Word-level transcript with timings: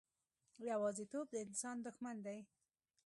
یوازیتوب 0.69 1.25
د 1.31 1.35
انسان 1.45 1.77
دښمن 1.87 2.17
دی. 2.25 2.39